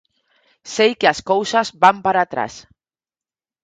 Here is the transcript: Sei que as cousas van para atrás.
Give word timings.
Sei 0.75 0.91
que 0.99 1.07
as 1.13 1.19
cousas 1.31 1.67
van 1.83 1.97
para 2.05 2.19
atrás. 2.23 2.53